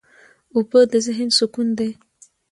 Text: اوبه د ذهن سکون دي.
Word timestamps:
اوبه 0.55 0.79
د 0.91 0.93
ذهن 1.05 1.29
سکون 1.37 1.67
دي. 1.79 1.91